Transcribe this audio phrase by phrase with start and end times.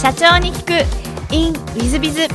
[0.00, 1.34] 社長に聞く。
[1.34, 2.28] In ウィズビズ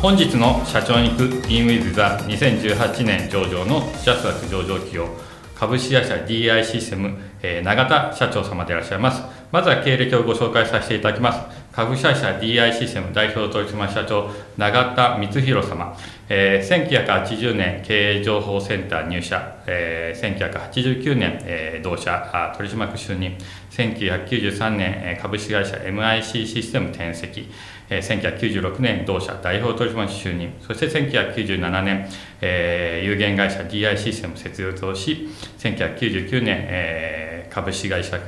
[0.00, 1.50] 本日の社長に聞く。
[1.50, 5.08] In ウィズザ2018年上場のシャスダック上場企業
[5.56, 9.22] 株式会社 DI システム、えー永田社長様でいらっしゃいます。
[9.50, 11.61] まずは経歴をご紹介させていただきます。
[11.72, 14.28] 株式会社 DI システム代表取締社長
[14.58, 15.96] 永田光弘様、
[16.28, 23.38] えー1980年経営情報センター入社、えー1989年、えー同社あ取締役就任。
[23.70, 27.48] 1993年、えー株式会社 MIC システム転籍。
[27.88, 30.52] えー1996年同社代表取締役就任。
[30.60, 32.06] そして1997年、
[32.42, 35.26] えー有限会社 DI システム設立をし
[35.58, 38.18] 1999年、えー株式会社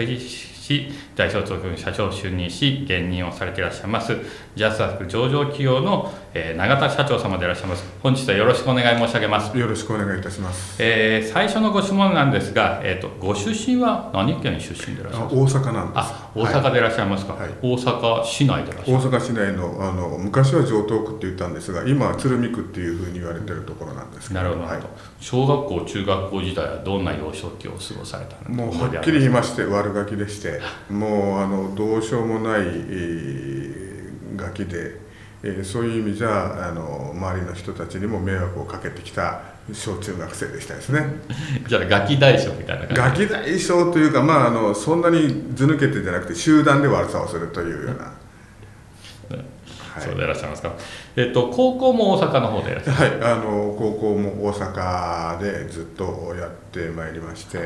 [0.65, 4.17] し代表取締役社長就任し現任をされていらっしゃいます
[4.57, 7.85] ジャスダック上場企業の、えー永田社長様でいらっしゃいます。
[8.03, 9.57] 本日はよろしくお願い申し上げます。
[9.57, 10.83] よろしくお願いいたします。
[10.83, 15.61] えー最初のご質問なんですが、えー、とご出身は何県出身でいらっしゃいあますか？
[15.61, 15.99] 大阪なんです。
[15.99, 17.51] あ大阪でいらっしゃいますか、はい。
[17.63, 19.09] 大阪市内でいらっしゃいます。
[19.09, 24.41] 大阪市内のあの昔は城東区って言ったんですが、今は鶴見区っていうふうに言われてるところなんですけど。
[24.43, 24.83] なるほど、はい。
[25.21, 30.61] 小学校中学校時代はどんな幼少期を過ごされたもうはっきり言いまして悪ガキでして、
[30.91, 33.85] もうあのどうしようもない、えー
[34.37, 35.04] ガキで、
[35.47, 39.43] えーそういう意味じゃあの周りの人たちにも迷惑をかけてきた
[39.73, 41.05] 小中学生でしたですね。
[41.69, 48.13] じゃあガキ大将みたいな感ガキ大将というか、まあ、あのそんなにず抜けてじゃなくて集団で悪さをするというような。
[49.31, 50.03] じ、はい。
[50.03, 50.73] そうでいらっしゃいますか？
[51.17, 57.59] えっと高校も大阪の方でいらっしゃいはい、あの高校も大阪でずっとやってまいりまして、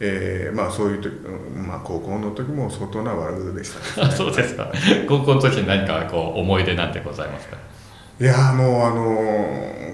[0.00, 4.70] えーまあそういう時、うんまあ、高校の時も相当な悪でしたます そうですか。
[5.08, 7.56] 高校の時に何かこう思い出なんてございますか？
[8.20, 9.92] いやーもうあの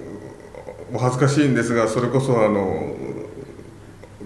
[0.93, 2.95] お恥ずかしいんですがそれこそあの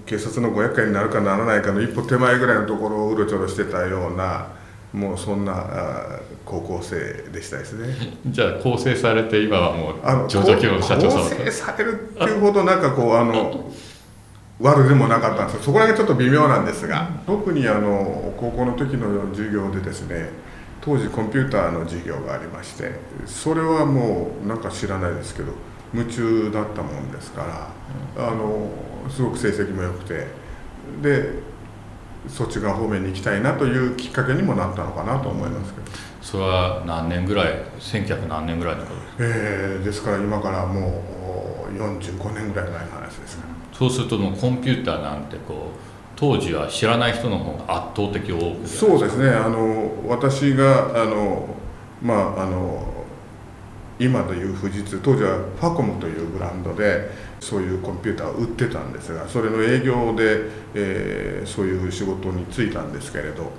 [0.06, 4.48] 警察のご厄介になるかならないかの一歩手前ぐらいのところをうろちょろしてたような
[4.94, 6.96] もうそんなあ高校生
[7.32, 7.96] でしたですね。
[8.28, 11.24] じゃあ構成されて今はもあのう上場企業の社長様。
[11.24, 13.66] 構成されるっていうほどなんかこうあの
[14.62, 15.64] 悪でもなかったんですよ。
[15.64, 20.30] そこら辺ちょっと微妙なんですが特にあの高校の時の授業でですね
[20.82, 22.92] 当時コンピューターの授業がありまして
[23.26, 25.54] それはもうなんか知らないですけど
[25.94, 27.72] 夢中だったもんですか
[28.16, 28.68] ら、あの
[29.10, 30.28] すごく成績も良くて
[31.02, 31.30] で
[32.28, 36.14] そっち側方面に行きたいなというきっかけにもなったのかなと思いますけど。
[36.24, 41.04] それは何年ぐらい1900何年ぐらいのことえーですから今からも
[41.70, 45.80] う45年ぐらい前の話ですねそうするともうコンピューターなんてこう
[46.16, 49.30] 当時は知らない人の方が圧倒的多くそうですね。
[49.30, 51.48] あの私があの
[52.02, 52.88] まああの
[54.00, 63.52] 今でいう富士通当時はファコムというブランドでそういうコンピューターを売ってたんですがそれの営業で、えーそういう仕事に就いたんですけれど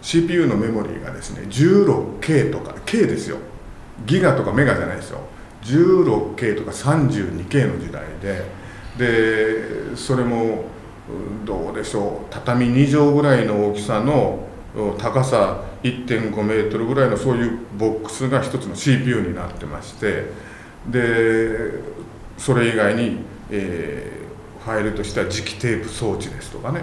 [0.00, 3.38] CPU のメモリーがですね 16K とか K ですよ。
[4.06, 5.20] ギガとかメガじゃないですよ。
[5.62, 8.44] 16K とか 32K の時代で
[8.98, 10.64] でそれも
[11.44, 12.26] どうでしょう。
[12.30, 14.46] 畳2畳ぐらいの大きさの
[14.98, 20.30] 高さ1.5メートルぐらいのそういうボックスが一つの CPU になってまして。
[20.88, 21.80] で
[22.36, 23.18] それ以外に、
[23.50, 24.24] えー
[24.64, 26.80] ファイルとしては磁気テープ装置ですとかね、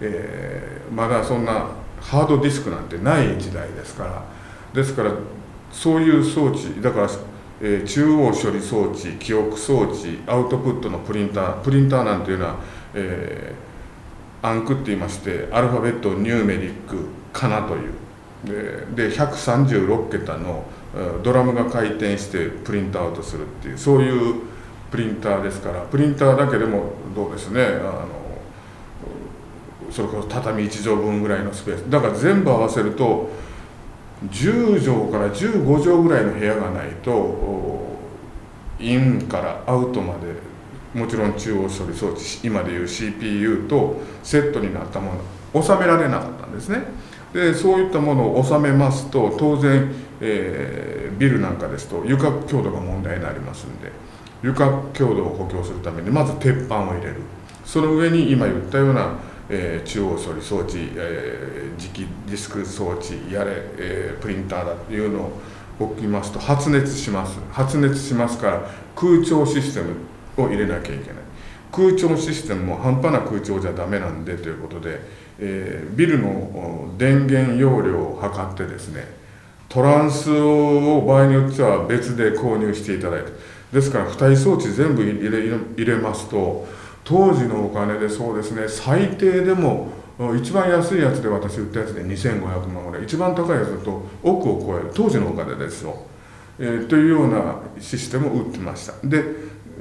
[0.00, 1.68] えーまだそんな
[2.00, 4.24] ハードディスクなんてない時代ですから。
[4.74, 5.12] ですから
[5.70, 7.08] そういう装置だから、
[7.62, 12.56] え中央処理装置記憶装置アウトプットのプリンタープリンターなんていうのは、
[12.94, 13.72] えー
[14.42, 17.92] アンクって言いましてアルファベットニューメリックカナという。
[18.44, 20.64] でで136桁の
[21.22, 24.42] ドラムが回転してプリントアウトするっていうそういう
[24.90, 28.08] プリンターですからプリンターだけでもどうですねあの
[29.92, 31.82] それこそ畳1畳分ぐらいのスペース。
[31.88, 33.30] だから全部合わせると
[34.30, 37.98] 10畳から15畳ぐらいの部屋がないと
[38.78, 40.34] インからアウトまで
[40.98, 45.12] もちろん中央処理装置今でいう CPU とセットになったも
[45.54, 46.84] の収められなかったんですね。
[47.32, 49.90] でそういったものを収めますと当然、
[50.20, 53.92] えービルなんかですと床強度が問題になりますんで
[54.42, 57.16] 床強度を補強するためにまず鉄板を入れる。
[57.64, 59.14] その上に今言ったような、
[59.54, 65.40] えー中央処理装置、えー磁気ディスク装置やれ、えープリンターだっていうのを
[65.78, 67.38] 置きますと発熱します。
[67.52, 69.96] 発熱しますから空調システム
[70.36, 71.22] を入れなきゃいけない。
[71.70, 75.00] 空調システムも半端な空調じゃダメなんでということで、
[75.38, 79.06] えービルの電源容量を測ってですね
[79.68, 83.32] トランスを場合によっては別で購入していただいて
[83.72, 86.66] ですから付帯装置全部入れますと
[87.12, 89.88] 当時のお金でそうですね最低でも
[90.40, 93.04] 一番安いやつで私売ったやつで2500万ぐらい。
[93.04, 94.90] 一番高いやつだと億を超える。
[94.94, 95.96] 当時のお金ですよ、
[96.58, 98.94] えー、というようなシステムを売ってました。
[99.06, 99.24] で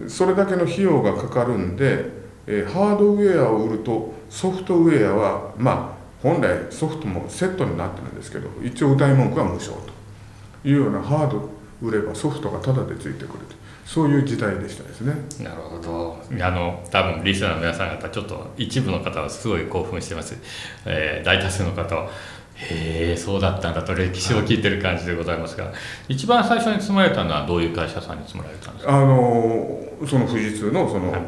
[0.07, 2.05] それだけの費用がかかるんで、
[2.47, 11.49] えー、ハードウェアを売るとソフトウェアはまあ本来ソフトもセットになってるんですけど一応歌い文句は無償というようなハード
[11.81, 13.60] 売ればソフトがタダでついてくると。
[13.85, 15.13] そういう時代でしたですね。
[15.43, 16.23] なるほど。
[16.41, 20.37] あの多分リスナーの皆さん方ちょっと一部の方はすごい興奮してます、
[20.85, 22.09] えー、大多数の方は
[22.55, 25.73] へえそうだったんだと歴史を聞いてる感じでございますが。
[26.07, 28.97] 一番最初に積まれたのはどういう会社さんに積まれたんですか？
[28.97, 31.21] あのその富士通のその、はい、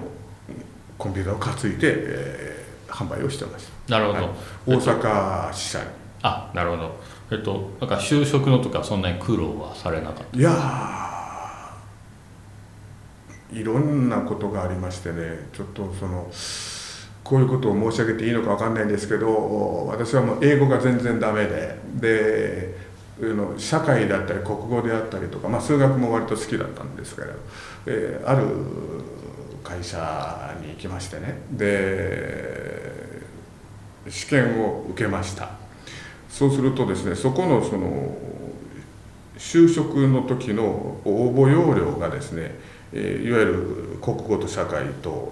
[0.98, 3.98] コンピューターを担いで、えー、販売をしてました。
[3.98, 4.32] なるほど、はい、
[4.68, 5.86] 大阪支社に。
[6.22, 7.00] あなるほど。
[7.32, 10.38] えっとなんか就職のとかそんなに苦労はされなかった？
[10.38, 10.52] いや
[13.54, 16.32] いろんなことがありましてねちょっとその
[17.24, 22.84] こういうことを申し上げていいのか分かんないんですけど私はもう英語が全然ダメでで
[23.58, 27.34] 社会だったり国語であったりとか、まあ、数学も割と好きだったんですけれど、
[27.86, 28.48] えー、ある
[29.64, 33.22] 会社に行きましてねで
[34.10, 35.64] 試験を受けました。
[36.28, 38.18] そうするとですねそこのその
[39.38, 40.64] 就職の時の
[41.06, 42.56] 応募要領がですね
[42.94, 43.54] えー、いわゆる
[44.02, 45.32] 国語と社会と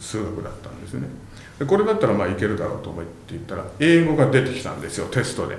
[0.00, 1.08] 数学だったんですね。
[1.58, 5.56] でこれだったらまあいけるだろうと思って言ったら英語が出てきたんですよテストで。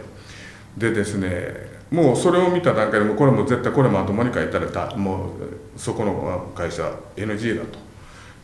[0.77, 7.85] でですねもうそれを見た段階でもこれも絶対これまともに書いたらもうそこの会社 NG だと。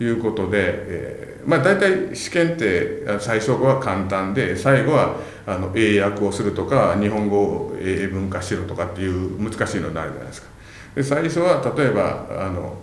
[0.03, 10.50] いうことで、えー、まあ大体試験って最初は簡単で最後はあの英訳をするとか日本語を英文化しろとかっていう難しいのになるじゃないですか。
[10.95, 12.77] で最初は例えばあの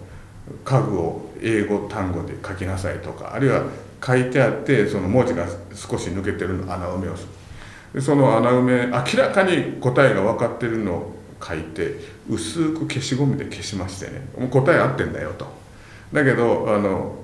[0.64, 3.62] 家具を英語単語で書きなさいとかあるいは
[4.04, 7.28] 書いてあってその文字が少し抜けてるの穴埋めをする。
[7.94, 11.94] でその穴埋め明らかに答えが分かってるのを書いて
[12.28, 15.46] 薄く消しゴムで消しましてねもう答え合ってんだよと。
[16.12, 17.16] だけどあの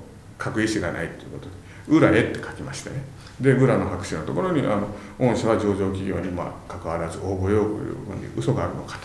[0.43, 1.51] 書く意思がないということで
[1.89, 3.03] 「裏へ」って書きましてね。
[3.41, 4.87] で裏の白紙のところにあの
[5.19, 8.99] 御社は上場企業にまあ関わらず応募用語に嘘があるのか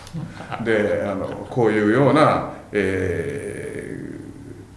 [0.58, 0.64] と。
[0.64, 4.00] であのこういうような、え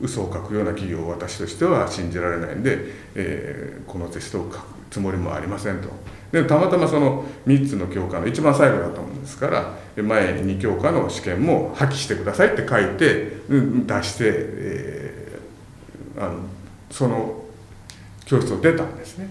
[0.01, 2.79] ー、嘘を書くような企業を私としては信じられないんで、
[3.13, 5.89] えー、このテストを書くつもりもありませんと。
[6.31, 16.39] でたまたまその3つの教科の一番最後だったもんですから前2教科の試験も破棄してくださいって書いて出して、えー、あの
[16.89, 17.43] その
[18.39, 19.27] 教室を出たんですね。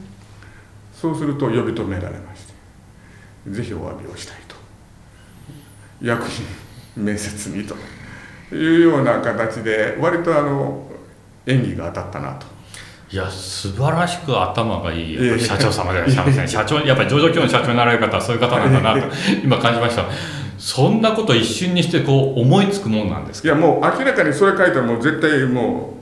[0.94, 2.52] そうすると呼び止められまして
[3.50, 4.54] ぜひお詫びをしたいと。
[6.00, 6.22] 役
[6.96, 7.74] 員面接にと
[8.54, 10.88] いうような形で割とあの
[11.46, 12.46] 演技が当たったなと。
[13.10, 16.48] いや素晴らしく頭がいい社長様でいらっしゃいますね。
[16.48, 19.08] 社長やっぱり上場企業の社長になられる方はそういう方なんだなと
[19.44, 20.04] 今感じました。
[20.58, 23.48] そんなこと一瞬にしてこう思いつくもんなんですか？
[23.48, 26.01] いやもう明らかにそれ書いたらもう絶対もう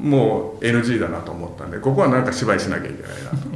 [0.00, 3.54] もう NG だなと思ったんでここはなんか芝居しなきゃいけないなと。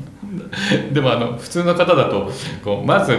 [0.92, 2.30] でもあの普通の方だと
[2.64, 3.16] こうまず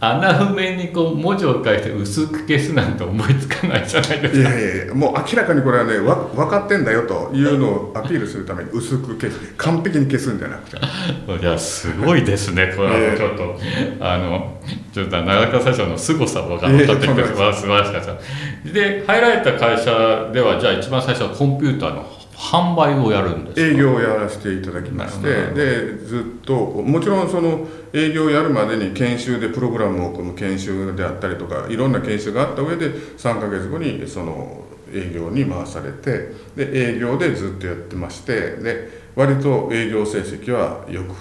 [0.00, 4.50] 穴埋めにこう文字を書いて薄く消すなんて思いつかないじゃないですか。
[4.50, 9.54] いやいやもう明らかにこれはねわ分かってんだよというのをアピールするために薄く消す。
[9.56, 10.76] 完璧に消すんじゃなくて。
[11.42, 13.58] いやすごいですねこれはちょっと、
[13.98, 14.60] あの
[14.92, 18.04] ちょっと長川社長の凄さが分かってきて、えー、 素晴らしかっ
[18.64, 18.72] た。
[18.72, 41.14] で入られた会社ではじゃあ一番最初はコンピューターの販売をやるんです営業をやらせていただきましてでずっともちろんその営業をやるまでに研修でプログラムを組む研修であったりとかいろんな研修があった上で3か月後にその営業に回されてで営業でずっとやってましてで割と営業成績はよく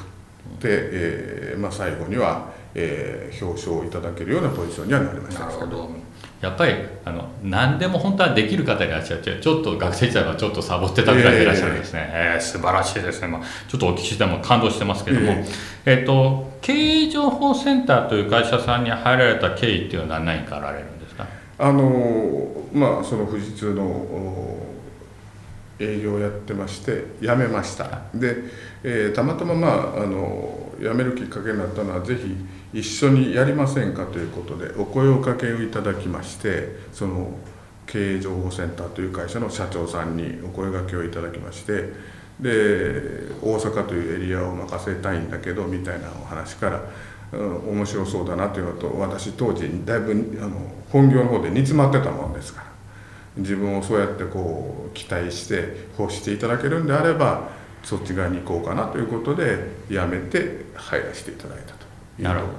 [0.59, 5.47] て、えーまあ、最後には、えー、表彰をいただけるようなポジションにはなりました。
[5.47, 5.89] なるほど
[6.41, 15.45] やっぱりあの何でも本当はできる方いらっしゃってちょっと学生時代はちょっとサボってたぐらいでいらっしゃるんですね、えー、えー、素晴らしいですね、まあ、ちょっとお聞きしても感動してますけども、えー、
[15.85, 21.25] えーと経営情報センターという会社さんに入られた経緯っていうのは何かあられるんですか？
[21.59, 24.57] あのまあその富士通の
[25.79, 28.01] 営業をやってまして辞めました。
[28.13, 28.35] で、
[28.83, 29.67] えー、たまたまま
[29.97, 32.35] ああの辞めるきっかけになったのはぜひ
[32.77, 37.31] 一緒にやりませんかということでお声をかけをいただきましてその
[37.87, 41.91] 経営情報センターという会社の社長さんにお声がけをいただきまして
[42.39, 46.81] で大阪というエリアを任せたいんだけどみたいなお話から、
[47.31, 50.59] うん、面白そうだなというのと私当時だいぶあの
[50.91, 52.67] 本業の方で煮詰まってたもんですから
[53.37, 57.49] 自分をそうやってこう期待して欲していただけるんであれば
[57.81, 61.86] そっち側に行こうかなということでやめて入らせていただいたと。
[62.19, 62.53] なるほど。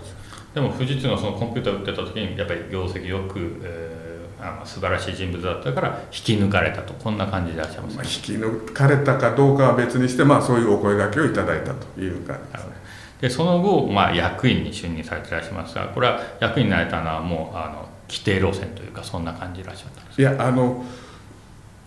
[0.54, 6.94] でも富士通のそのコンピューターを売ってた時にやっぱり業績よく、えー、あの素晴らしい人物だったから引き抜かれたと。
[6.94, 12.00] こんな感じでいらっしゃいます、ね、まあ、引き抜かれたかどうかは別にして、まあ、そういうお声がけをいただいたと。
[12.00, 12.72] いう感じです、ね、
[13.20, 20.84] でその後、まあ、役員に就任されていらっしゃいますがこれは役員になれたのはもうあの規定路線というかそんな感じでいらっしゃったんですいやあの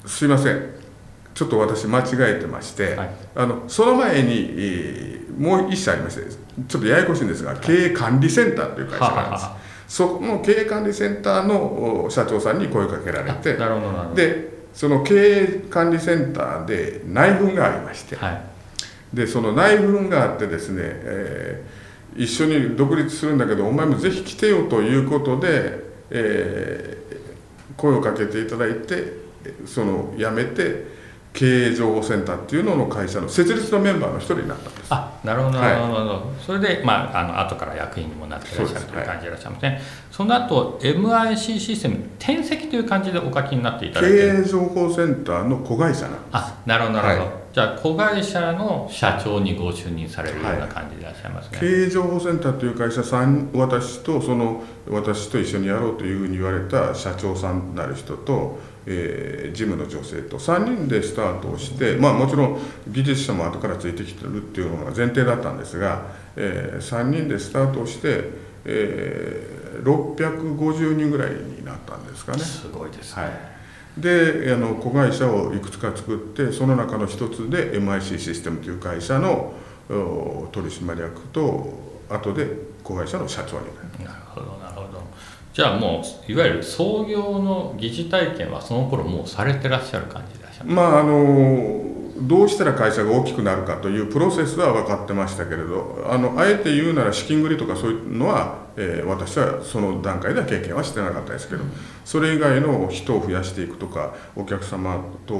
[0.05, 0.81] すいません。
[1.33, 6.21] ちょっと私間違えてまして、はい、あのその前に、えー、もう一社ありまして
[6.67, 9.57] ちょっとややこしいんですが、経営管理センターという会社があるんです、はは
[9.91, 13.57] その経営管理センターの社長さんに声かけられて
[14.15, 18.41] でその経営管理センターで内紛がありまして、はい、
[19.13, 29.11] でその内紛があってですね、えー、一緒に独立するんだけどお前もぜひ来てよということで、えー、声をかけていただいて
[29.65, 31.00] その辞めて
[31.33, 34.87] 経営情報センターっていうのの会社の設立のメンバーの一人になったんです。
[34.89, 39.81] あなるほどなるほど、はい、それで、まあ、あの後から役員にもなっていらっしゃるという感じでいらっしゃいますね。
[40.11, 44.17] そ,、の後 MIC システム転籍という感じでお書きになっていただいて。
[44.17, 46.21] 経営情報センターの子会社なんです。
[46.33, 68.23] あなるほどなるほど、はい、じゃあ子会社の社長にご就任されるような感じでいらっしゃいますね、はい、経営情報センターという会社さん私とその私と一緒にやろうというふうに言われた社長さんなる人とえー、事務の女性と3人でスタートをして、まあ、もちろん技術者も後からついてきてるっていうのが前提だったんですが、えー、3人でスタートをして、
[68.65, 72.39] えー、650人ぐらいになったんですかね。
[72.39, 73.50] すごいですね、はい
[73.97, 79.53] であの子会社をいくつか作ってその中の一つで MIC システムという会社の
[80.51, 81.73] 取締役と
[82.09, 82.47] 後で
[82.83, 84.05] 子会社の社長になる。
[84.05, 85.01] なるほどなるほど。
[85.53, 90.69] じゃあもういわゆる創業の疑似体験はその頃もうされてらっしゃる感じでいらっしゃる。
[90.69, 101.63] まああのどうしたら会社が大きくなるかというプロセスは分かってましたけれどあのあえて言うなら資金繰りとかそういうのは、えー、私はその段階では経験はしてなかったですけど、
[102.05, 105.35] それ以外の人を増やしていくとかお客様と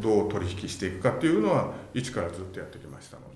[0.00, 3.34] どう取引していくかっていうのは一からずっとやってきましたので。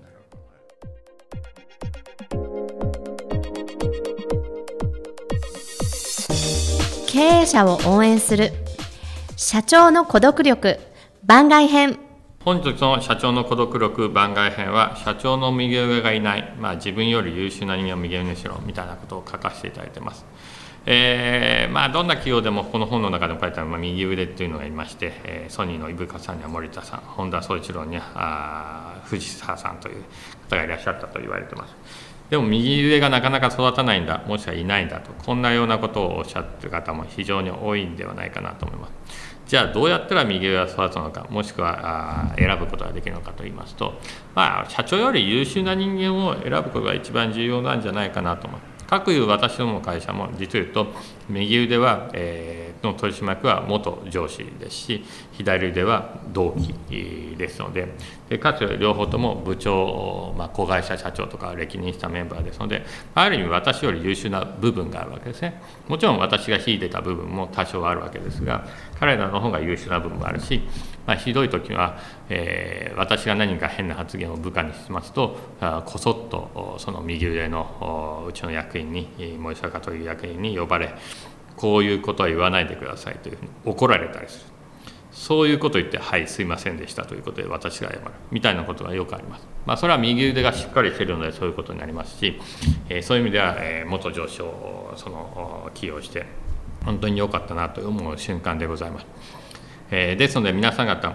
[7.07, 8.51] 経営者を応援する
[9.35, 10.79] 社長の孤独力
[11.25, 11.97] 番外編
[12.45, 20.25] 本日の社長の孤独力番外編は社長の右上がいない、まあ、自分より優秀な人間を右上にしろみたいなことを書かせていただいてます。
[20.85, 30.03] えーまあ、どんな企業でもこの本の中でも書いてある、まあ、右腕っていうのがいまして、えー、ソニーの伊深さんには森田さん本田宗一郎にはあ藤沢さんという
[30.49, 31.75] 方がいらっしゃったと言われてます。
[32.29, 43.95] でも右腕がなかなか育たないんだもしくはいないんだとこんなようなことをおっしゃってる方も非常に多いんではないかなと思いますじゃあどうやったら右上が育つのかもしくはあ選ぶことができるのかと言いますと、
[44.35, 50.87] まあ、社長より優秀な人間を選ぶことが一番重要なんじゃないかなと思います各いう私どもの会社も実を言うと
[51.29, 57.87] 右腕は、えー、の取締役は元上司ですし左腕は同期ですので
[58.29, 65.61] でかつ両方とも部長、まあ、子会社社長とか歴任したメンバーですのである意味私より優秀な部分があるわけですね。
[65.87, 68.65] もちろん私が秀でた部分も多少あるわけですが
[68.99, 70.61] 彼らの方が優秀な部分もあるし、
[71.09, 71.97] まあ、ひどい時は、
[72.29, 75.39] えー、私が何か変な発言を部下にしますと
[75.87, 80.93] こそっとその右腕のうちの役員に森坂という役員に呼ばれ
[81.55, 84.45] こういうことは言わないでくださいというふうに怒られたりする。
[85.11, 88.01] そういうことを言って「はいすいませんでした」ということで私が謝る。
[88.29, 89.47] みたいなことがよくあります。
[89.65, 92.39] まあそれは右腕がしっかりしているのでそういうことになりますし、
[92.87, 96.27] えー、そういう意味では、えー、元上司をその起用して
[96.85, 99.05] 本当に良かったなと思う瞬間でございます、
[99.91, 101.13] えー、ですので皆さん方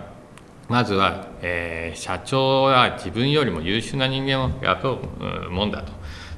[0.68, 5.00] まずは、えー、社長は自分よりも優秀な人間を雇
[5.46, 5.92] うもんだと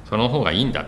[0.09, 0.85] その方がいいんだ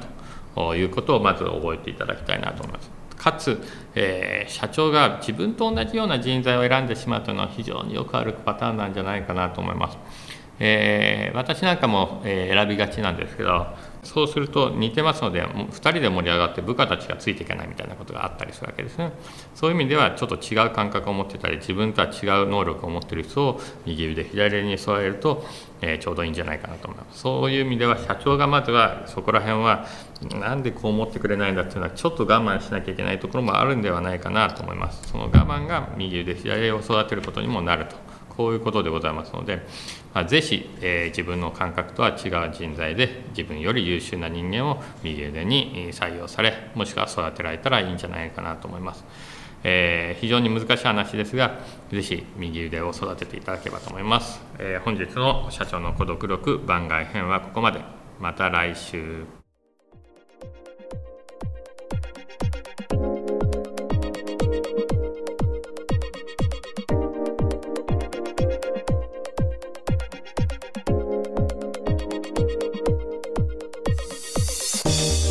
[0.55, 2.89] ということをまず覚えていただきたいなと思います
[3.19, 3.61] かつ、
[3.95, 9.97] えー、社長が自分と同じような人材を選んでしまうというのは非常によくあるパターンなんじゃないかなと思います。
[10.59, 13.67] えー、私なんかも、えー、選びがちなんですけど
[14.03, 19.11] そうすると似てますので2人で盛り上がって部下たちがついていけないみたいなことがあったりするわけですね。
[19.55, 25.45] そういう意味ではちょっと違う感覚を持ってたり自分とは違う能力を持ってる人を右腕左腕に添えると、
[25.81, 27.19] えー、ちょうどいいんじゃないかなと思います。
[27.19, 29.85] そういう意味では社長がまずはそこら辺は
[30.39, 35.09] なんでこう思ってくれないんだっていうのはちょっと我慢しなきゃいけないところもあるんではないかなと思います。
[35.09, 38.08] その我慢が右腕左腕を育てることにもなると。
[38.39, 39.57] こういうことでございますので、
[40.13, 49.03] まあ、ぜひ、えー、自分の感覚とは違う人材で自分より優秀な人間を右腕に採用されもしくは育てられたらいいんじゃないかなと思います。
[49.65, 51.59] えー、非常に難しい話ですが
[51.91, 57.81] ぜひ右腕を育てていただければと思います、えー、本日の社長の孤独録番外編はここまで。
[58.21, 59.38] また来週。